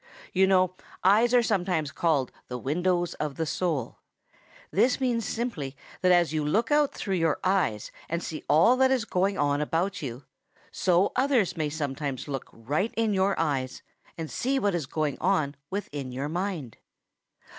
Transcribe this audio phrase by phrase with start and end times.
[0.33, 0.73] You know
[1.03, 3.99] eyes are sometimes called the windows of the soul.
[4.71, 8.89] This means simply that as you look out through your eyes and see all that
[8.89, 10.23] is going on about you,
[10.71, 13.83] so others may sometimes look right in your eyes
[14.17, 16.77] and see what is going on within your mind.